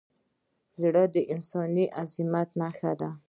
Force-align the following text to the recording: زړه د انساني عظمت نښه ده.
زړه 0.81 1.03
د 1.13 1.15
انساني 1.33 1.85
عظمت 2.01 2.49
نښه 2.59 2.91
ده. 2.99 3.09